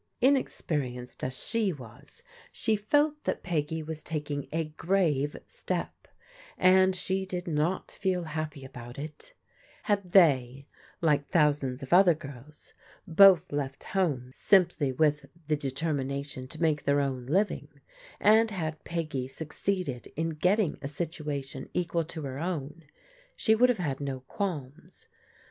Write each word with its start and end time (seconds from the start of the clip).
Inexperienced 0.19 1.23
as 1.23 1.43
she 1.45 1.71
was, 1.71 2.23
she 2.51 2.75
felt 2.75 3.23
that 3.25 3.43
Peggy 3.43 3.83
was 3.83 4.01
taking 4.03 4.47
a 4.51 4.63
grave 4.63 5.37
step, 5.45 6.07
and 6.57 6.95
she 6.95 7.23
did 7.23 7.47
not 7.47 7.91
feel 7.91 8.23
happy 8.23 8.65
about 8.65 8.97
it 8.97 9.35
Had 9.83 10.11
they, 10.13 10.65
like 11.01 11.27
thousands 11.29 11.83
of 11.83 11.93
other 11.93 12.15
girls, 12.15 12.73
both 13.05 13.51
left 13.51 13.83
home 13.83 14.31
simply 14.33 14.91
with 14.91 15.27
the 15.47 15.55
determination 15.55 16.47
to 16.47 16.59
make 16.63 16.81
their 16.85 16.99
own 16.99 17.27
living, 17.27 17.67
and 18.19 18.49
had 18.49 18.83
Peggy 18.83 19.27
succeeded 19.27 20.11
in 20.15 20.29
getting 20.29 20.79
a 20.81 20.87
situation 20.87 21.69
equal 21.75 22.05
to 22.05 22.23
her 22.23 22.39
own, 22.39 22.85
she 23.35 23.53
would 23.53 23.69
have 23.69 23.77
had 23.77 23.99
no 23.99 24.21
qualms. 24.21 25.05